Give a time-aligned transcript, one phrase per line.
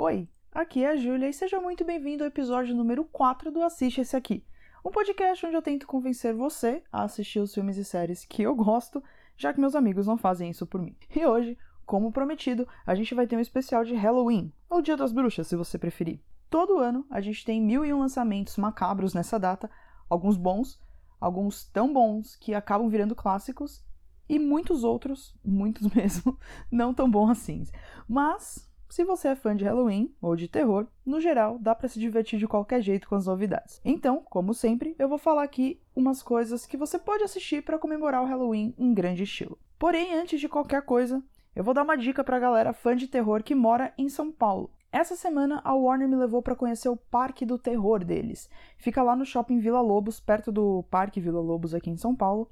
[0.00, 4.00] Oi, aqui é a Júlia e seja muito bem-vindo ao episódio número 4 do Assiste
[4.00, 4.44] Esse Aqui,
[4.84, 8.54] um podcast onde eu tento convencer você a assistir os filmes e séries que eu
[8.54, 9.02] gosto,
[9.36, 10.94] já que meus amigos não fazem isso por mim.
[11.12, 15.10] E hoje, como prometido, a gente vai ter um especial de Halloween, ou Dia das
[15.10, 16.20] Bruxas, se você preferir.
[16.48, 19.68] Todo ano a gente tem mil e um lançamentos macabros nessa data,
[20.08, 20.80] alguns bons,
[21.20, 23.84] alguns tão bons que acabam virando clássicos,
[24.28, 26.38] e muitos outros, muitos mesmo,
[26.70, 27.64] não tão bons assim.
[28.08, 32.00] Mas se você é fã de Halloween ou de terror, no geral dá para se
[32.00, 33.80] divertir de qualquer jeito com as novidades.
[33.84, 38.22] Então, como sempre, eu vou falar aqui umas coisas que você pode assistir para comemorar
[38.22, 39.58] o Halloween em grande estilo.
[39.78, 41.22] Porém, antes de qualquer coisa,
[41.54, 44.32] eu vou dar uma dica para a galera fã de terror que mora em São
[44.32, 44.70] Paulo.
[44.90, 48.48] Essa semana a Warner me levou para conhecer o Parque do Terror deles.
[48.78, 52.50] Fica lá no Shopping Vila Lobos, perto do Parque Vila Lobos aqui em São Paulo.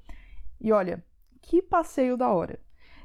[0.61, 1.03] E olha,
[1.41, 2.59] que passeio da hora!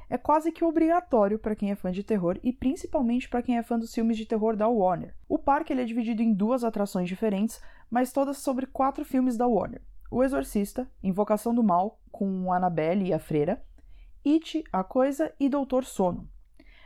[0.09, 3.63] É quase que obrigatório para quem é fã de terror e principalmente para quem é
[3.63, 5.15] fã dos filmes de terror da Warner.
[5.27, 9.47] O parque ele é dividido em duas atrações diferentes, mas todas sobre quatro filmes da
[9.47, 13.63] Warner: O Exorcista, Invocação do Mal, com Annabelle e a Freira,
[14.25, 16.29] It, A Coisa e Doutor Sono.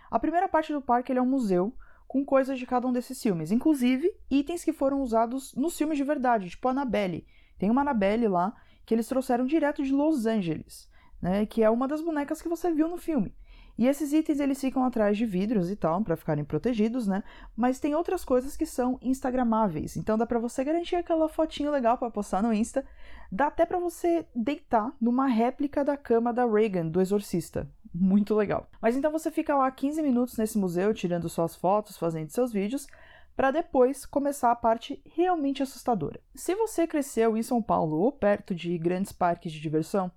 [0.10, 1.74] A primeira parte do parque é um museu
[2.08, 6.04] com coisas de cada um desses filmes, inclusive itens que foram usados nos filmes de
[6.04, 7.28] verdade, tipo Annabelle.
[7.60, 10.90] Tem uma Annabelle lá que eles trouxeram direto de Los Angeles,
[11.22, 13.34] né, que é uma das bonecas que você viu no filme.
[13.78, 17.24] E esses itens eles ficam atrás de vidros e tal, para ficarem protegidos, né?
[17.56, 19.96] Mas tem outras coisas que são instagramáveis.
[19.96, 22.84] Então dá para você garantir aquela fotinho legal para postar no Insta.
[23.32, 28.70] Dá até para você deitar numa réplica da cama da Reagan do Exorcista muito legal.
[28.82, 32.88] Mas então você fica lá 15 minutos nesse museu tirando suas fotos, fazendo seus vídeos,
[33.36, 36.20] para depois começar a parte realmente assustadora.
[36.36, 40.12] Se você cresceu em São Paulo ou perto de grandes parques de diversão,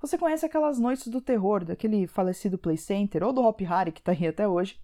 [0.00, 4.02] você conhece aquelas noites do terror daquele falecido Play Center ou do Hop Harry que
[4.02, 4.80] tá aí até hoje.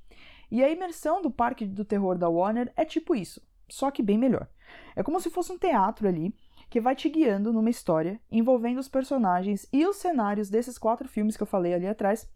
[0.50, 4.18] E a imersão do parque do terror da Warner é tipo isso, só que bem
[4.18, 4.46] melhor.
[4.94, 6.34] É como se fosse um teatro ali
[6.68, 11.36] que vai te guiando numa história envolvendo os personagens e os cenários desses quatro filmes
[11.36, 12.28] que eu falei ali atrás.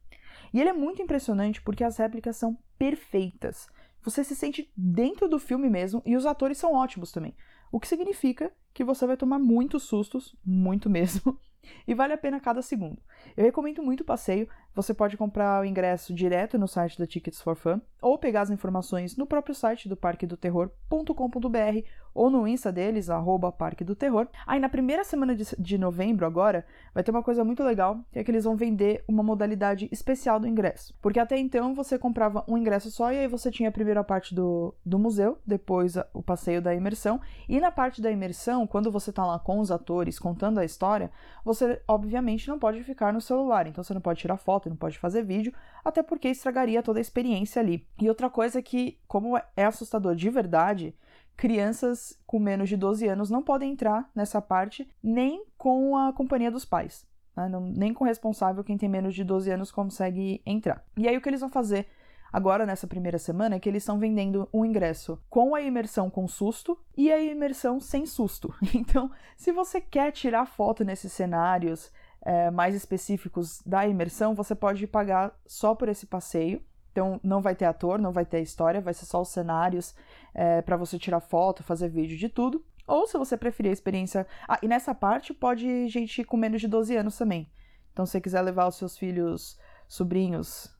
[0.52, 3.68] E ele é muito impressionante porque as réplicas são perfeitas.
[4.02, 7.36] Você se sente dentro do filme mesmo e os atores são ótimos também.
[7.70, 11.38] O que significa que você vai tomar muitos sustos, muito mesmo,
[11.86, 13.02] e vale a pena cada segundo.
[13.36, 14.48] Eu recomendo muito o passeio.
[14.74, 18.50] Você pode comprar o ingresso direto no site da Tickets for Fun ou pegar as
[18.50, 23.94] informações no próprio site do Parque do Terror.com.br ou no Insta deles, arroba Parque do
[23.94, 24.26] Terror.
[24.46, 28.18] Aí na primeira semana de, de novembro agora, vai ter uma coisa muito legal, que
[28.18, 30.94] é que eles vão vender uma modalidade especial do ingresso.
[31.00, 34.34] Porque até então você comprava um ingresso só e aí você tinha a primeira parte
[34.34, 39.12] do, do museu, depois o passeio da imersão, e na parte da imersão, quando você
[39.12, 41.10] tá lá com os atores contando a história,
[41.44, 44.98] você obviamente não pode ficar no celular, então você não pode tirar foto, não pode
[44.98, 45.52] fazer vídeo,
[45.84, 47.86] até porque estragaria toda a experiência ali.
[48.00, 50.94] E outra coisa é que, como é assustador de verdade,
[51.36, 56.50] crianças com menos de 12 anos não podem entrar nessa parte nem com a companhia
[56.50, 57.06] dos pais.
[57.34, 57.48] Né?
[57.48, 60.84] Não, nem com o responsável, quem tem menos de 12 anos consegue entrar.
[60.96, 61.86] E aí o que eles vão fazer
[62.32, 66.28] agora nessa primeira semana é que eles estão vendendo um ingresso com a imersão com
[66.28, 68.54] susto e a imersão sem susto.
[68.74, 71.90] Então, se você quer tirar foto nesses cenários
[72.22, 76.62] é, mais específicos da imersão, você pode pagar só por esse passeio.
[76.92, 79.94] Então, não vai ter ator, não vai ter história, vai ser só os cenários
[80.34, 82.64] é, para você tirar foto, fazer vídeo de tudo.
[82.86, 84.26] Ou se você preferir a experiência.
[84.48, 87.50] Ah, e nessa parte pode gente com menos de 12 anos também.
[87.92, 90.74] Então, se você quiser levar os seus filhos, sobrinhos,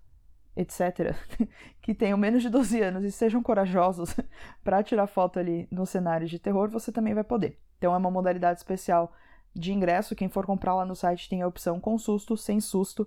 [0.56, 1.14] etc.,
[1.80, 4.16] que tenham menos de 12 anos e sejam corajosos
[4.64, 7.58] para tirar foto ali no cenário de terror, você também vai poder.
[7.78, 9.12] Então é uma modalidade especial
[9.54, 10.14] de ingresso.
[10.14, 13.06] Quem for comprar lá no site tem a opção com susto, sem susto.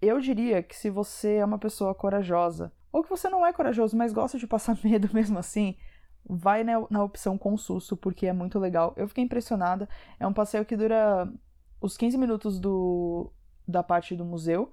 [0.00, 3.96] Eu diria que se você é uma pessoa corajosa, ou que você não é corajoso,
[3.96, 5.76] mas gosta de passar medo mesmo assim,
[6.28, 8.92] vai na, opção com susto, porque é muito legal.
[8.96, 9.88] Eu fiquei impressionada.
[10.18, 11.30] É um passeio que dura
[11.80, 13.32] os 15 minutos do,
[13.66, 14.72] da parte do museu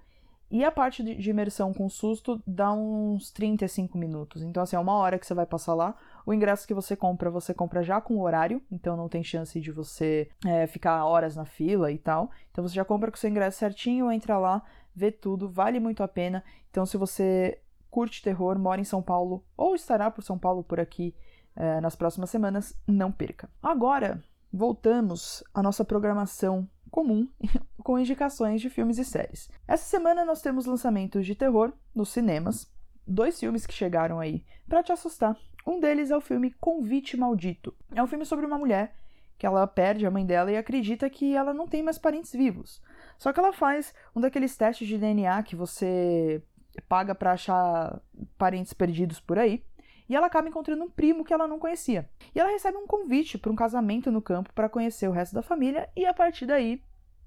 [0.53, 4.43] e a parte de imersão com susto dá uns 35 minutos.
[4.43, 5.95] Então, assim, é uma hora que você vai passar lá.
[6.27, 9.59] O ingresso que você compra, você compra já com o horário, então não tem chance
[9.59, 12.29] de você é, ficar horas na fila e tal.
[12.51, 14.61] Então, você já compra com o seu ingresso certinho, entra lá,
[14.95, 16.43] vê tudo, vale muito a pena.
[16.69, 17.59] Então, se você
[17.89, 21.15] curte terror, mora em São Paulo ou estará por São Paulo por aqui
[21.55, 23.49] é, nas próximas semanas, não perca.
[23.59, 27.27] Agora, voltamos à nossa programação comum
[27.83, 29.49] com indicações de filmes e séries.
[29.67, 32.71] Essa semana nós temos lançamentos de terror nos cinemas,
[33.05, 35.37] dois filmes que chegaram aí para te assustar.
[35.67, 37.75] Um deles é o filme Convite Maldito.
[37.93, 38.95] É um filme sobre uma mulher
[39.37, 42.81] que ela perde a mãe dela e acredita que ela não tem mais parentes vivos.
[43.17, 46.41] Só que ela faz um daqueles testes de DNA que você
[46.87, 48.01] paga para achar
[48.37, 49.63] parentes perdidos por aí.
[50.09, 52.09] e ela acaba encontrando um primo que ela não conhecia.
[52.35, 55.41] E ela recebe um convite para um casamento no campo para conhecer o resto da
[55.41, 56.81] família e a partir daí,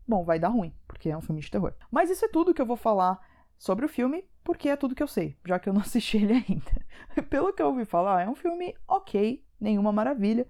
[0.06, 1.74] bom, vai dar ruim, porque é um filme de terror.
[1.90, 3.20] Mas isso é tudo que eu vou falar
[3.58, 6.32] sobre o filme, porque é tudo que eu sei, já que eu não assisti ele
[6.34, 7.22] ainda.
[7.28, 10.46] Pelo que eu ouvi falar, é um filme ok, nenhuma maravilha,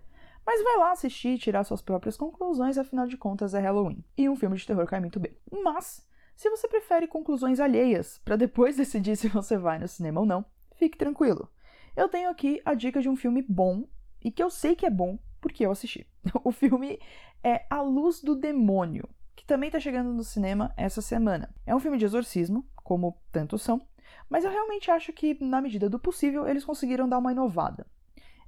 [0.47, 4.05] mas vai lá assistir e tirar suas próprias conclusões, afinal de contas é Halloween.
[4.17, 5.37] E um filme de terror cai muito bem.
[5.51, 6.07] Mas,
[6.37, 10.45] se você prefere conclusões alheias para depois decidir se você vai no cinema ou não,
[10.77, 11.51] fique tranquilo.
[11.97, 13.89] Eu tenho aqui a dica de um filme bom
[14.23, 16.07] e que eu sei que é bom porque eu assisti.
[16.45, 17.01] O filme
[17.43, 21.55] é A Luz do Demônio, que também está chegando no cinema essa semana.
[21.65, 23.87] É um filme de exorcismo, como tantos são,
[24.29, 27.87] mas eu realmente acho que, na medida do possível, eles conseguiram dar uma inovada.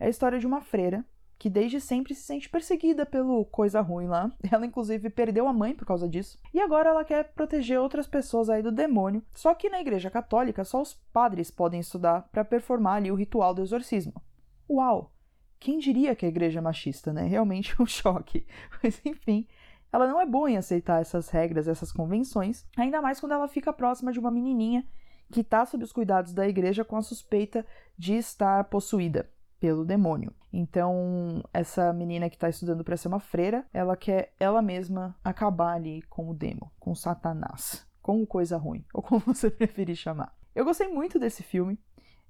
[0.01, 1.05] É a história de uma freira
[1.39, 4.33] que desde sempre se sente perseguida pelo coisa ruim lá.
[4.51, 6.39] Ela, inclusive, perdeu a mãe por causa disso.
[6.53, 9.23] E agora ela quer proteger outras pessoas aí do demônio.
[9.33, 13.55] Só que na Igreja Católica, só os padres podem estudar para performar ali o ritual
[13.55, 14.21] do exorcismo.
[14.69, 15.13] Uau!
[15.61, 17.25] Quem diria que a igreja é machista, né?
[17.25, 18.47] Realmente um choque.
[18.83, 19.47] Mas enfim,
[19.93, 23.73] ela não é boa em aceitar essas regras, essas convenções, ainda mais quando ela fica
[23.73, 24.87] próxima de uma menininha
[25.31, 27.65] que está sob os cuidados da igreja com a suspeita
[27.97, 29.29] de estar possuída
[29.61, 30.33] pelo demônio.
[30.53, 35.75] Então, essa menina que está estudando para ser uma freira, ela quer ela mesma acabar
[35.75, 40.35] ali com o demo, com Satanás, com coisa ruim, ou como você preferir chamar.
[40.55, 41.79] Eu gostei muito desse filme.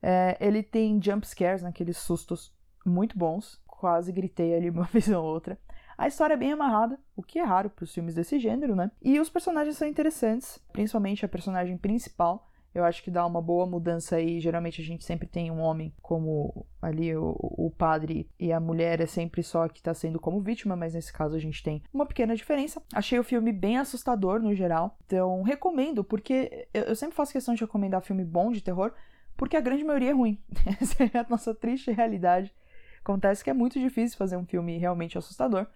[0.03, 2.53] É, ele tem jump scares, aqueles sustos
[2.85, 3.61] muito bons.
[3.67, 5.59] Quase gritei ali uma vez ou outra.
[5.99, 8.91] A história é bem amarrada, o que é raro para os filmes desse gênero, né?
[9.03, 13.67] E os personagens são interessantes, principalmente a personagem principal, eu acho que dá uma boa
[13.67, 14.41] mudança aí.
[14.41, 19.01] Geralmente a gente sempre tem um homem como ali o, o padre e a mulher
[19.01, 22.07] é sempre só que está sendo como vítima, mas nesse caso a gente tem uma
[22.07, 22.83] pequena diferença.
[22.95, 27.55] Achei o filme bem assustador no geral, então recomendo, porque eu, eu sempre faço questão
[27.55, 28.93] de recomendar filme bom de terror,
[29.37, 30.39] porque a grande maioria é ruim.
[30.81, 32.55] Essa é a nossa triste realidade.
[33.01, 35.67] Acontece que é muito difícil fazer um filme realmente assustador.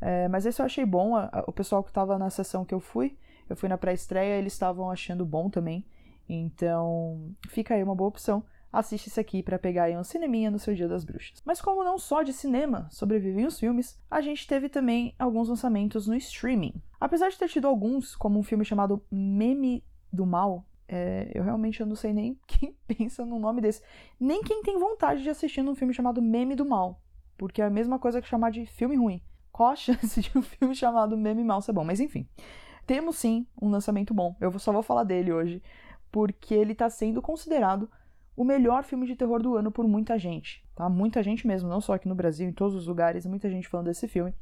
[0.00, 1.16] É, mas esse eu achei bom.
[1.16, 3.16] A, a, o pessoal que estava na sessão que eu fui,
[3.48, 5.84] eu fui na pré-estreia, eles estavam achando bom também.
[6.28, 8.44] Então, fica aí uma boa opção.
[8.70, 11.42] Assiste isso aqui para pegar aí um cineminha no seu Dia das Bruxas.
[11.44, 16.06] Mas como não só de cinema sobrevivem os filmes, a gente teve também alguns lançamentos
[16.06, 16.74] no streaming.
[17.00, 21.82] Apesar de ter tido alguns, como um filme chamado Meme do Mal, é, eu realmente
[21.82, 23.82] não sei nem quem pensa no nome desse.
[24.20, 27.00] Nem quem tem vontade de assistir um filme chamado Meme do Mal.
[27.38, 29.22] Porque é a mesma coisa que chamar de filme ruim.
[29.58, 31.82] Qual a chance de um filme chamado Meme Mal ser bom?
[31.82, 32.28] Mas enfim.
[32.86, 34.36] Temos sim um lançamento bom.
[34.40, 35.60] Eu só vou falar dele hoje
[36.12, 37.90] porque ele está sendo considerado
[38.36, 40.88] o melhor filme de terror do ano por muita gente, tá?
[40.88, 43.86] Muita gente mesmo, não só aqui no Brasil, em todos os lugares, muita gente falando
[43.86, 44.32] desse filme.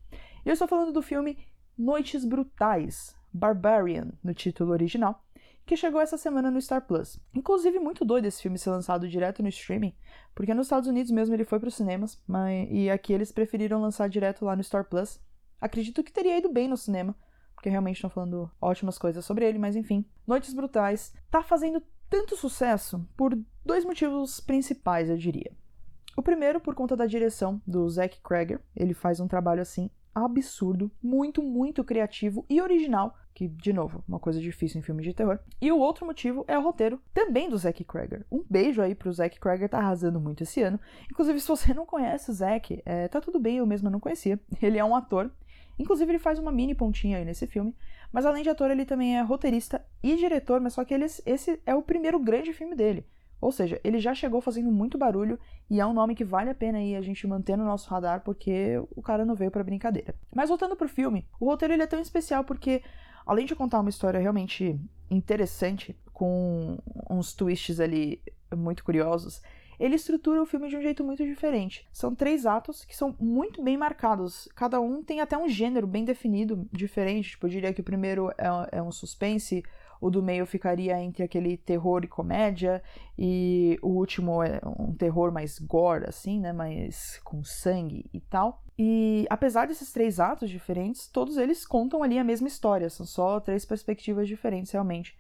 [0.45, 1.39] E eu estou falando do filme
[1.79, 5.25] Noites Brutais, Barbarian, no título original,
[5.67, 7.19] que chegou essa semana no Star Plus.
[7.35, 9.93] Inclusive, muito doido esse filme ser lançado direto no streaming,
[10.33, 13.81] porque nos Estados Unidos mesmo ele foi para os cinemas, mas e aqui eles preferiram
[13.81, 15.21] lançar direto lá no Star Plus.
[15.61, 17.17] Acredito que teria ido bem no cinema,
[17.55, 20.05] porque realmente estão falando ótimas coisas sobre ele, mas enfim.
[20.25, 25.51] Noites Brutais tá fazendo tanto sucesso por dois motivos principais, eu diria.
[26.17, 29.91] O primeiro, por conta da direção do Zack Cregger, ele faz um trabalho assim
[30.25, 35.13] absurdo, muito, muito criativo e original, que, de novo, uma coisa difícil em filmes de
[35.13, 35.39] terror.
[35.61, 38.25] E o outro motivo é o roteiro, também do Zack Cregger.
[38.33, 40.81] Um beijo aí pro Zack Cregger, tá arrasando muito esse ano.
[41.11, 44.41] Inclusive, se você não conhece o Zack, é, tá tudo bem, eu mesmo não conhecia.
[44.63, 45.31] Ele é um ator
[45.79, 47.75] Inclusive, ele faz uma mini pontinha aí nesse filme.
[48.11, 51.61] Mas além de ator, ele também é roteirista e diretor, mas só que ele, esse
[51.67, 53.07] é o primeiro grande filme dele.
[53.41, 55.39] Ou seja, ele já chegou fazendo muito barulho
[55.69, 58.23] e é um nome que vale a pena aí a gente manter no nosso radar
[58.23, 60.15] porque o cara não veio para brincadeira.
[60.35, 62.83] Mas voltando pro filme, o roteiro ele é tão especial porque
[63.27, 66.79] além de contar uma história realmente interessante com
[67.11, 68.23] uns twists ali
[68.55, 69.43] muito curiosos,
[69.79, 71.87] ele estrutura o filme de um jeito muito diferente.
[71.93, 74.49] São três atos que são muito bem marcados.
[74.55, 77.31] Cada um tem até um gênero bem definido, diferente.
[77.31, 79.63] Tipo, eu diria que o primeiro é, é um suspense,
[80.01, 82.83] o do meio ficaria entre aquele terror e comédia,
[83.19, 86.53] e o último é um terror mais gore, assim, né?
[86.53, 88.63] Mais com sangue e tal.
[88.79, 93.41] E apesar desses três atos diferentes, todos eles contam ali a mesma história, são só
[93.41, 95.17] três perspectivas diferentes realmente.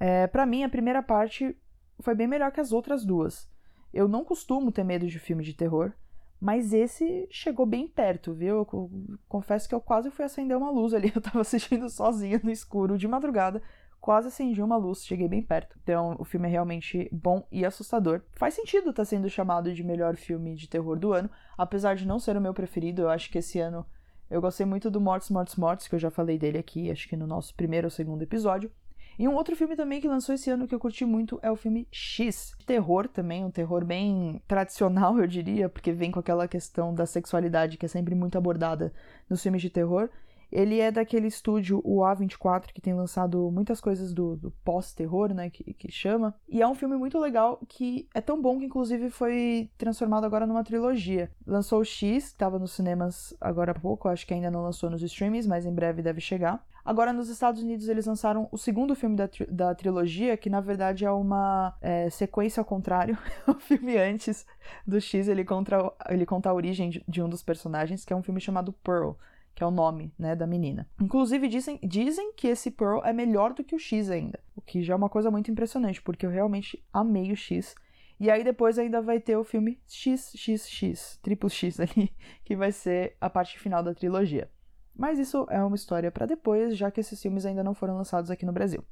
[0.00, 1.56] É, para mim, a primeira parte
[2.00, 3.50] foi bem melhor que as outras duas.
[3.92, 5.92] Eu não costumo ter medo de filme de terror,
[6.40, 8.58] mas esse chegou bem perto, viu?
[8.58, 8.90] Eu
[9.28, 11.10] confesso que eu quase fui acender uma luz ali.
[11.14, 13.60] Eu tava assistindo sozinha no escuro de madrugada,
[14.00, 15.78] quase acendi uma luz, cheguei bem perto.
[15.82, 18.22] Então, o filme é realmente bom e assustador.
[18.32, 22.06] Faz sentido estar tá sendo chamado de melhor filme de terror do ano, apesar de
[22.06, 23.02] não ser o meu preferido.
[23.02, 23.84] Eu acho que esse ano
[24.30, 27.16] eu gostei muito do Mortos, Mortos, Mortos, que eu já falei dele aqui, acho que
[27.16, 28.70] no nosso primeiro ou segundo episódio.
[29.18, 31.56] E um outro filme também que lançou esse ano que eu curti muito é o
[31.56, 32.54] filme X.
[32.64, 37.76] Terror também, um terror bem tradicional, eu diria, porque vem com aquela questão da sexualidade
[37.76, 38.92] que é sempre muito abordada
[39.28, 40.08] nos filmes de terror.
[40.50, 45.50] Ele é daquele estúdio, o A24, que tem lançado muitas coisas do, do pós-terror, né,
[45.50, 46.34] que, que chama.
[46.48, 50.46] E é um filme muito legal que é tão bom que, inclusive, foi transformado agora
[50.46, 51.30] numa trilogia.
[51.46, 54.90] Lançou o X, que estava nos cinemas agora há pouco, acho que ainda não lançou
[54.90, 56.66] nos streamings, mas em breve deve chegar.
[56.88, 60.58] Agora, nos Estados Unidos, eles lançaram o segundo filme da, tri da trilogia, que na
[60.58, 63.18] verdade é uma é, sequência ao contrário.
[63.46, 64.46] o filme antes
[64.86, 68.16] do X, ele, conta, ele conta a origem de, de um dos personagens, que é
[68.16, 69.10] um filme chamado Pearl
[69.58, 70.88] que é o nome, né, da menina.
[71.00, 74.84] Inclusive dizem, dizem que esse Pearl é melhor do que o X ainda, o que
[74.84, 77.74] já é uma coisa muito impressionante, porque eu realmente amei o X.
[78.20, 83.16] E aí depois ainda vai ter o filme XXX, triplo X ali, que vai ser
[83.20, 84.48] a parte final da trilogia.
[84.94, 88.30] Mas isso é uma história para depois, já que esses filmes ainda não foram lançados
[88.30, 88.84] aqui no Brasil.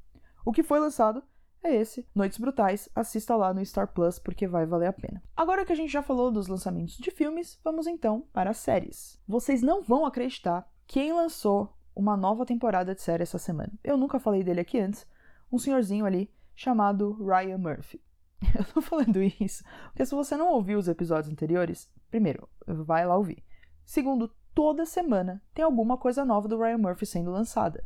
[0.45, 1.23] O que foi lançado
[1.67, 2.89] é esse, Noites Brutais.
[2.95, 5.23] Assista lá no Star Plus porque vai valer a pena.
[5.37, 9.21] Agora que a gente já falou dos lançamentos de filmes, vamos então para as séries.
[9.27, 13.73] Vocês não vão acreditar quem lançou uma nova temporada de série essa semana.
[13.83, 15.07] Eu nunca falei dele aqui antes.
[15.51, 18.01] Um senhorzinho ali chamado Ryan Murphy.
[18.57, 23.17] Eu tô falando isso porque se você não ouviu os episódios anteriores, primeiro, vai lá
[23.17, 23.43] ouvir.
[23.85, 27.85] Segundo, toda semana tem alguma coisa nova do Ryan Murphy sendo lançada.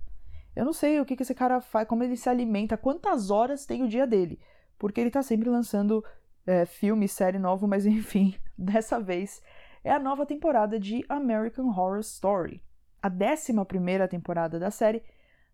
[0.54, 3.66] Eu não sei o que, que esse cara faz, como ele se alimenta, quantas horas
[3.66, 4.38] tem o dia dele.
[4.78, 6.04] Porque ele tá sempre lançando
[6.46, 9.42] é, filme, série novo, mas enfim, dessa vez
[9.84, 12.62] é a nova temporada de American Horror Story.
[13.02, 15.02] A 11 temporada da série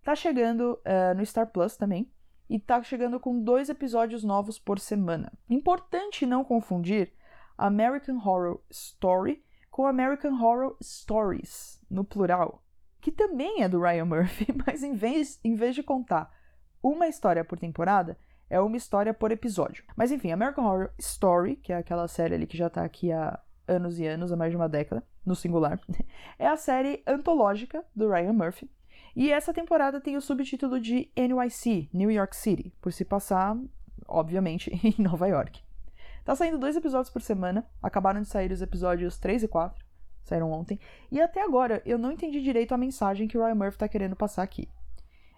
[0.03, 2.11] tá chegando uh, no Star Plus também.
[2.49, 5.33] E tá chegando com dois episódios novos por semana.
[5.51, 7.13] Importante não confundir
[7.59, 12.63] American Horror Story com American Horror Stories, no plural
[13.07, 16.29] que também é do Ryan Murphy, mas em vez, em vez de contar
[16.83, 18.19] uma história por temporada,
[18.51, 19.85] é uma história por episódio.
[19.95, 23.39] Mas enfim, American Horror Story, que é aquela série ali que já tá aqui há
[23.69, 25.79] anos e anos, há mais de uma década, no singular,
[26.37, 28.69] é a série antológica do Ryan Murphy.
[29.15, 33.57] E essa temporada tem o subtítulo de NYC, New York City, por se passar,
[34.09, 35.63] obviamente, em Nova York.
[36.25, 39.86] Tá saindo dois episódios por semana, acabaram de sair os episódios 3 e 4
[40.29, 40.79] saíram ontem,
[41.11, 44.17] e até agora eu não entendi direito a mensagem que o Ryan Murphy está querendo
[44.17, 44.69] passar aqui.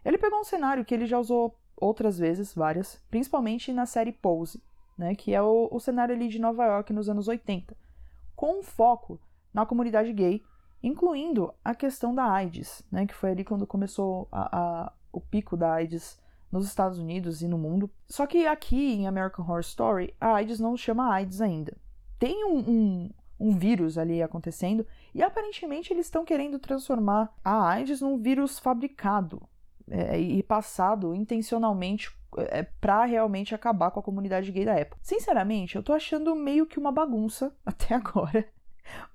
[0.04, 4.62] Ele pegou um cenário que ele já usou outras vezes, várias, principalmente na série Pose,
[4.97, 7.76] né, que é o, o cenário ali de Nova York nos anos 80,
[8.35, 9.21] com um foco
[9.52, 10.42] na comunidade gay,
[10.83, 15.57] incluindo a questão da AIDS, né, que foi ali quando começou a, a, o pico
[15.57, 17.90] da AIDS nos Estados Unidos e no mundo.
[18.09, 21.76] Só que aqui em American Horror Story, a AIDS não chama AIDS ainda.
[22.18, 28.00] Tem um, um, um vírus ali acontecendo, e aparentemente eles estão querendo transformar a AIDS
[28.00, 29.42] num vírus fabricado
[29.90, 35.00] é, e passado intencionalmente é, para realmente acabar com a comunidade gay da época.
[35.02, 38.47] Sinceramente, eu tô achando meio que uma bagunça até agora,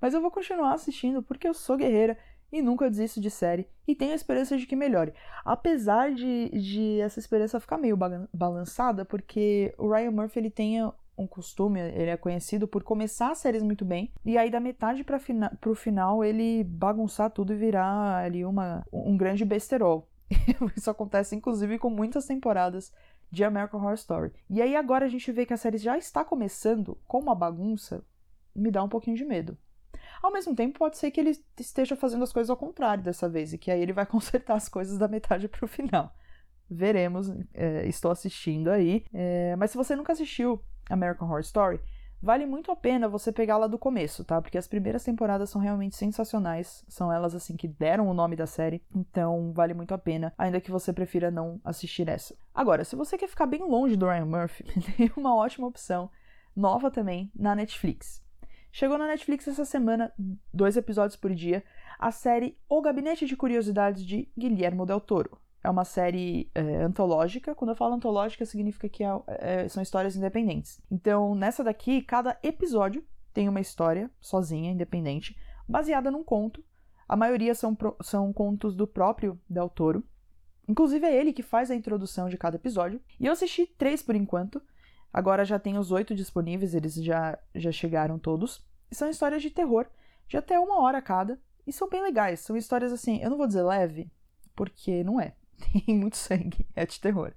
[0.00, 2.16] mas eu vou continuar assistindo porque eu sou guerreira
[2.52, 5.12] e nunca desisto de série e tenho a esperança de que melhore.
[5.44, 7.98] Apesar de, de essa esperança ficar meio
[8.32, 10.78] balançada, porque o Ryan Murphy ele tem
[11.16, 15.04] um costume, ele é conhecido por começar as séries muito bem e aí da metade
[15.04, 20.08] para fina, o final ele bagunçar tudo e virar ali uma, um grande besterol.
[20.76, 22.92] Isso acontece inclusive com muitas temporadas
[23.30, 24.32] de American Horror Story.
[24.48, 28.04] E aí agora a gente vê que a série já está começando com uma bagunça,
[28.54, 29.58] me dá um pouquinho de medo.
[30.22, 33.52] Ao mesmo tempo, pode ser que ele esteja fazendo as coisas ao contrário dessa vez
[33.52, 36.14] e que aí ele vai consertar as coisas da metade para o final.
[36.70, 39.04] Veremos, é, estou assistindo aí.
[39.12, 41.80] É, mas se você nunca assistiu American Horror Story,
[42.24, 44.40] vale muito a pena você pegar lá do começo, tá?
[44.40, 48.46] Porque as primeiras temporadas são realmente sensacionais, são elas assim que deram o nome da
[48.46, 52.34] série, então vale muito a pena, ainda que você prefira não assistir essa.
[52.54, 54.64] Agora, se você quer ficar bem longe do Ryan Murphy,
[54.96, 56.10] tem uma ótima opção,
[56.56, 58.24] nova também, na Netflix.
[58.72, 60.12] Chegou na Netflix essa semana,
[60.52, 61.62] dois episódios por dia,
[61.98, 67.54] a série O Gabinete de Curiosidades de Guilherme Del Toro é uma série é, antológica.
[67.54, 70.78] Quando eu falo antológica, significa que é, é, são histórias independentes.
[70.90, 73.02] Então, nessa daqui, cada episódio
[73.32, 75.34] tem uma história sozinha, independente,
[75.66, 76.62] baseada num conto.
[77.08, 80.04] A maioria são, são contos do próprio Del Toro.
[80.68, 83.00] Inclusive, é ele que faz a introdução de cada episódio.
[83.18, 84.62] E eu assisti três por enquanto.
[85.10, 88.62] Agora já tem os oito disponíveis, eles já, já chegaram todos.
[88.90, 89.86] E são histórias de terror,
[90.28, 91.40] de até uma hora cada.
[91.66, 92.40] E são bem legais.
[92.40, 94.12] São histórias assim, eu não vou dizer leve,
[94.54, 95.34] porque não é.
[95.54, 97.32] Tem muito sangue, é de terror.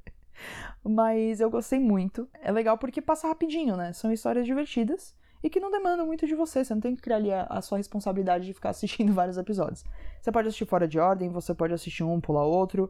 [0.83, 2.29] Mas eu gostei muito.
[2.41, 3.93] É legal porque passa rapidinho, né?
[3.93, 6.63] São histórias divertidas e que não demandam muito de você.
[6.63, 9.83] Você não tem que criar ali a, a, sua responsabilidade de ficar assistindo vários episódios.
[10.21, 12.89] Você pode assistir fora de ordem, você pode assistir um, pular outro.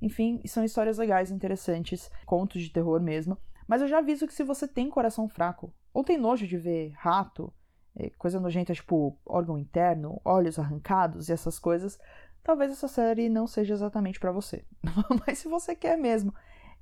[0.00, 3.38] Enfim, são histórias legais, interessantes, contos de terror mesmo.
[3.66, 6.92] Mas eu já aviso que se você tem coração fraco, ou tem nojo de ver
[6.96, 7.52] rato,
[7.96, 11.98] é, coisa nojenta tipo órgão interno, olhos arrancados e essas coisas,
[12.46, 14.64] talvez essa série não seja exatamente para você.
[15.26, 16.32] Mas se você quer mesmo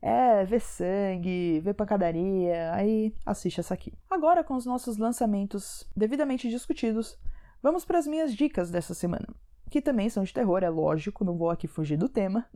[0.02, 3.90] é, ver sangue, ver pancadaria, aí assiste essa aqui.
[4.11, 7.18] Agora, com os nossos lançamentos devidamente discutidos,
[7.62, 9.26] vamos para as minhas dicas dessa semana.
[9.71, 12.47] Que também são de terror, é lógico, não vou aqui fugir do tema.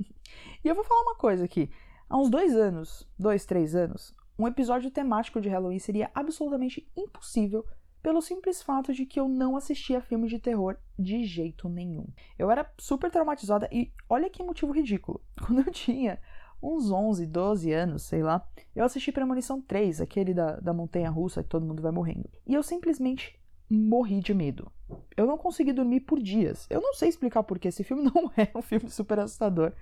[0.63, 1.71] E eu vou falar uma coisa aqui.
[2.11, 7.65] Há uns dois anos, dois, três anos, um episódio temático de Halloween seria absolutamente impossível
[8.03, 12.07] pelo simples fato de que eu não assistia filmes de terror de jeito nenhum.
[12.39, 15.21] Eu era super traumatizada e olha que motivo ridículo.
[15.47, 16.19] Quando eu tinha
[16.63, 21.43] uns 11, 12 anos, sei lá, eu assisti Premonição 3, aquele da, da montanha russa
[21.43, 22.29] que todo mundo vai morrendo.
[22.47, 23.39] E eu simplesmente
[23.71, 24.71] morri de medo.
[25.17, 26.67] Eu não consegui dormir por dias.
[26.71, 29.73] Eu não sei explicar porque esse filme não é um filme super assustador,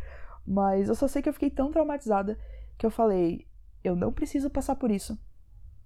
[0.46, 2.38] mas eu só sei que eu fiquei tão traumatizada
[2.76, 3.46] que eu falei:
[3.82, 5.18] eu não preciso passar por isso.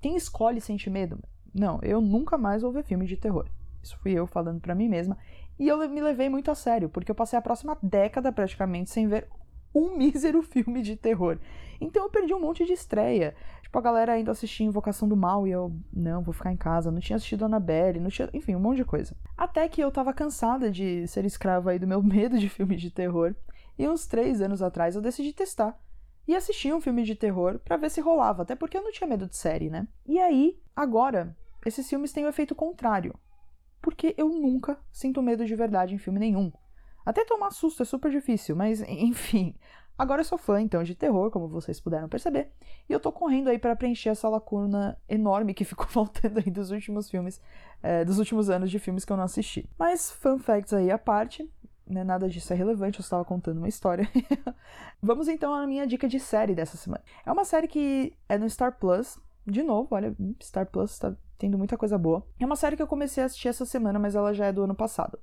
[0.00, 1.22] Quem escolhe sente medo?
[1.54, 3.46] Não, eu nunca mais vou ver filme de terror.
[3.82, 5.16] Isso fui eu falando para mim mesma.
[5.58, 9.06] E eu me levei muito a sério, porque eu passei a próxima década praticamente sem
[9.06, 9.28] ver
[9.74, 11.38] um mísero filme de terror.
[11.80, 13.34] Então eu perdi um monte de estreia.
[13.62, 16.90] Tipo, a galera ainda assistia Invocação do Mal e eu, não, vou ficar em casa.
[16.90, 18.28] Não tinha assistido Annabelle, não tinha.
[18.32, 19.14] Enfim, um monte de coisa.
[19.36, 22.90] Até que eu tava cansada de ser escrava aí do meu medo de filmes de
[22.90, 23.34] terror.
[23.78, 25.78] E uns três anos atrás eu decidi testar.
[26.26, 29.08] E assistir um filme de terror para ver se rolava, até porque eu não tinha
[29.08, 29.88] medo de série, né?
[30.06, 33.14] E aí, agora, esses filmes têm o efeito contrário.
[33.82, 36.52] Porque eu nunca sinto medo de verdade em filme nenhum.
[37.04, 39.54] Até tomar susto é super difícil, mas enfim.
[40.00, 42.50] Agora eu sou fã então de terror, como vocês puderam perceber,
[42.88, 46.70] e eu tô correndo aí para preencher essa lacuna enorme que ficou faltando aí dos
[46.70, 47.38] últimos filmes,
[47.82, 49.68] é, dos últimos anos de filmes que eu não assisti.
[49.78, 51.50] Mas fun facts aí à parte,
[51.90, 54.08] né, nada disso é relevante, eu estava contando uma história.
[55.02, 57.02] Vamos então à minha dica de série dessa semana.
[57.26, 61.58] É uma série que é no Star Plus, de novo, olha, Star Plus tá tendo
[61.58, 62.24] muita coisa boa.
[62.38, 64.62] É uma série que eu comecei a assistir essa semana, mas ela já é do
[64.62, 65.18] ano passado.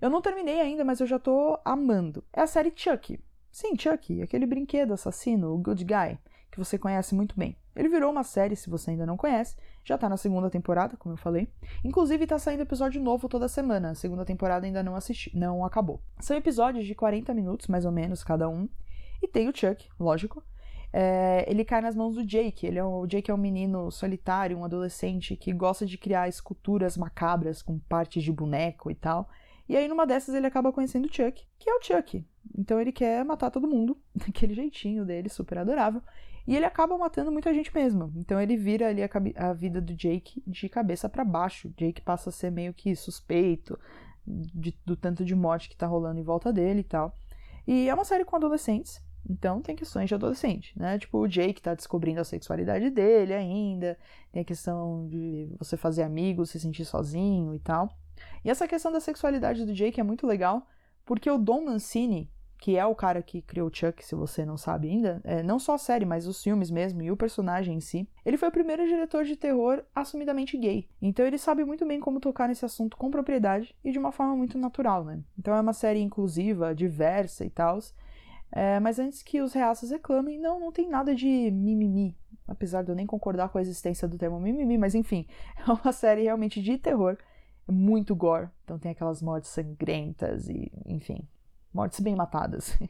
[0.00, 2.22] Eu não terminei ainda, mas eu já tô amando.
[2.32, 3.18] É a série Chuck.
[3.50, 6.18] Sim, Chuck, aquele brinquedo assassino, o Good Guy,
[6.50, 7.56] que você conhece muito bem.
[7.74, 11.14] Ele virou uma série, se você ainda não conhece, já tá na segunda temporada, como
[11.14, 11.48] eu falei.
[11.84, 13.90] Inclusive tá saindo episódio novo toda semana.
[13.90, 16.00] A segunda temporada ainda não assisti, não acabou.
[16.20, 18.68] São episódios de 40 minutos, mais ou menos, cada um.
[19.22, 20.42] E tem o Chuck, lógico.
[20.92, 22.66] É, ele cai nas mãos do Jake.
[22.66, 26.28] Ele é um, o Jake é um menino solitário, um adolescente que gosta de criar
[26.28, 29.28] esculturas macabras com partes de boneco e tal.
[29.68, 32.24] E aí, numa dessas, ele acaba conhecendo o Chuck, que é o Chuck.
[32.56, 36.00] Então ele quer matar todo mundo, daquele jeitinho dele, super adorável.
[36.46, 38.12] E ele acaba matando muita gente mesmo.
[38.16, 41.72] Então ele vira ali a, a vida do Jake de cabeça para baixo.
[41.76, 43.78] Jake passa a ser meio que suspeito
[44.26, 47.16] de, do tanto de morte que tá rolando em volta dele e tal.
[47.66, 50.98] E é uma série com adolescentes, então tem questões de adolescente, né?
[50.98, 53.98] Tipo, o Jake tá descobrindo a sexualidade dele ainda,
[54.30, 57.88] tem a questão de você fazer amigos, se sentir sozinho e tal.
[58.44, 60.66] E essa questão da sexualidade do Jake é muito legal,
[61.06, 62.30] porque o Don Mancini,
[62.64, 65.74] que é o cara que criou Chuck, se você não sabe ainda, é, não só
[65.74, 68.86] a série, mas os filmes mesmo e o personagem em si, ele foi o primeiro
[68.86, 70.88] diretor de terror assumidamente gay.
[71.02, 74.34] Então ele sabe muito bem como tocar nesse assunto com propriedade e de uma forma
[74.34, 75.20] muito natural, né?
[75.38, 77.80] Então é uma série inclusiva, diversa e tal.
[78.50, 82.16] É, mas antes que os reaças reclamem, não, não tem nada de mimimi.
[82.48, 85.26] Apesar de eu nem concordar com a existência do termo mimimi, mas enfim,
[85.68, 87.18] é uma série realmente de terror
[87.68, 88.48] é muito gore.
[88.64, 91.28] Então tem aquelas mortes sangrentas e, enfim,
[91.74, 92.78] mortes bem matadas.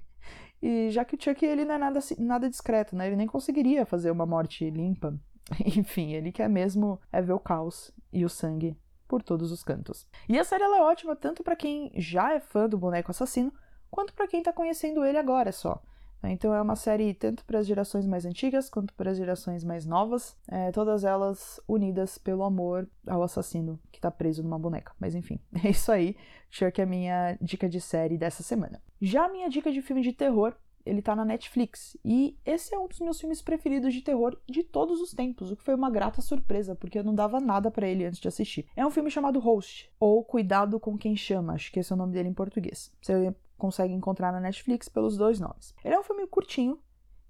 [0.63, 3.07] E já que o Chuck ele não é nada, nada discreto, né?
[3.07, 5.15] Ele nem conseguiria fazer uma morte limpa.
[5.77, 8.75] Enfim, ele quer mesmo é ver o caos e o sangue
[9.07, 10.09] por todos os cantos.
[10.27, 13.53] E a série é ótima tanto para quem já é fã do boneco assassino,
[13.91, 15.83] quanto para quem tá conhecendo ele agora só.
[16.25, 16.33] Né?
[16.33, 19.85] Então é uma série tanto para as gerações mais antigas quanto para as gerações mais
[19.85, 24.93] novas, é, todas elas unidas pelo amor ao assassino que está preso numa boneca.
[24.99, 26.17] Mas enfim, é isso aí.
[26.51, 28.81] Chuck é a minha dica de série dessa semana.
[29.03, 30.55] Já a minha dica de filme de terror
[30.87, 31.97] ele tá na Netflix.
[32.05, 35.57] E esse é um dos meus filmes preferidos de terror de todos os tempos, o
[35.57, 38.67] que foi uma grata surpresa, porque eu não dava nada para ele antes de assistir.
[38.77, 41.99] É um filme chamado Host, ou Cuidado com Quem Chama, acho que esse é o
[41.99, 42.93] nome dele em português.
[43.01, 45.75] Você consegue encontrar na Netflix pelos dois nomes.
[45.85, 46.79] Ele é um filme curtinho,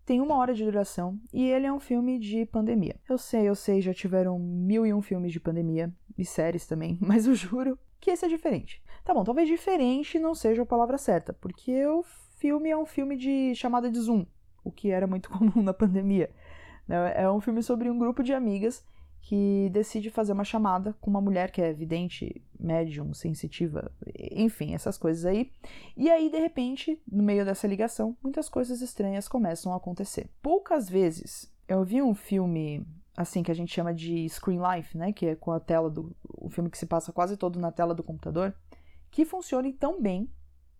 [0.04, 2.96] tem uma hora de duração e ele é um filme de pandemia.
[3.08, 6.98] Eu sei, eu sei, já tiveram mil e um filmes de pandemia e séries também,
[7.02, 8.82] mas eu juro que esse é diferente.
[9.04, 12.02] Tá bom, talvez diferente não seja a palavra certa, porque o
[12.36, 14.26] filme é um filme de chamada de Zoom,
[14.62, 16.30] o que era muito comum na pandemia.
[17.14, 18.84] É um filme sobre um grupo de amigas
[19.26, 23.90] que decide fazer uma chamada com uma mulher que é vidente, médium, sensitiva,
[24.30, 25.50] enfim, essas coisas aí.
[25.96, 30.28] E aí, de repente, no meio dessa ligação, muitas coisas estranhas começam a acontecer.
[30.42, 35.10] Poucas vezes eu vi um filme assim que a gente chama de screen life, né,
[35.10, 37.94] que é com a tela do o filme que se passa quase todo na tela
[37.94, 38.54] do computador,
[39.10, 40.28] que funcione tão bem,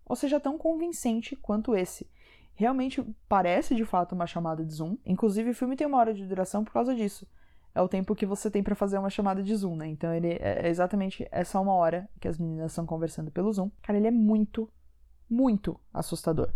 [0.05, 2.07] ou seja, tão convincente quanto esse.
[2.53, 4.97] Realmente parece de fato uma chamada de Zoom.
[5.03, 7.27] Inclusive, o filme tem uma hora de duração por causa disso.
[7.75, 9.87] É o tempo que você tem para fazer uma chamada de Zoom, né?
[9.87, 13.69] Então ele é exatamente essa uma hora que as meninas estão conversando pelo Zoom.
[13.83, 14.71] Cara, ele é muito,
[15.29, 16.53] muito assustador.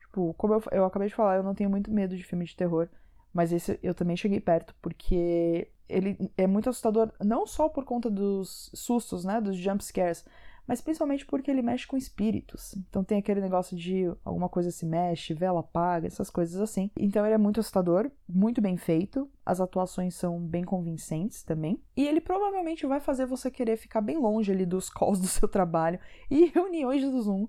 [0.00, 2.54] Tipo, como eu, eu acabei de falar, eu não tenho muito medo de filme de
[2.54, 2.88] terror.
[3.32, 8.10] Mas esse eu também cheguei perto, porque ele é muito assustador, não só por conta
[8.10, 10.24] dos sustos, né, dos jump scares,
[10.70, 12.76] mas principalmente porque ele mexe com espíritos.
[12.76, 16.92] Então tem aquele negócio de alguma coisa se mexe, vela apaga, essas coisas assim.
[16.96, 21.82] Então ele é muito assustador, muito bem feito, as atuações são bem convincentes também.
[21.96, 25.48] E ele provavelmente vai fazer você querer ficar bem longe ali dos calls do seu
[25.48, 25.98] trabalho
[26.30, 27.48] e reuniões do Zoom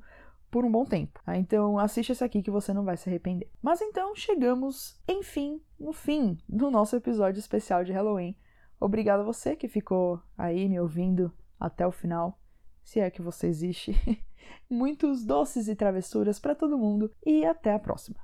[0.50, 1.22] por um bom tempo.
[1.24, 1.38] Tá?
[1.38, 3.52] Então assiste esse aqui que você não vai se arrepender.
[3.62, 8.36] Mas então chegamos, enfim, no fim do nosso episódio especial de Halloween.
[8.80, 12.41] Obrigado a você que ficou aí me ouvindo até o final,
[12.84, 13.96] se é que você existe.
[14.70, 18.18] Muitos doces e travessuras para todo mundo e até a próxima.